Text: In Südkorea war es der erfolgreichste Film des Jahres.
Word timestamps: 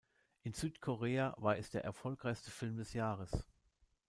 In 0.41 0.55
Südkorea 0.55 1.35
war 1.37 1.59
es 1.59 1.69
der 1.69 1.83
erfolgreichste 1.83 2.49
Film 2.49 2.75
des 2.77 2.93
Jahres. 2.93 3.45